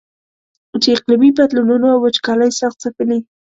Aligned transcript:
چې 0.81 0.89
اقلیمي 0.95 1.29
بدلونونو 1.37 1.85
او 1.93 1.99
وچکالۍ 2.03 2.49
سخت 2.59 2.77
ځپلی. 2.83 3.19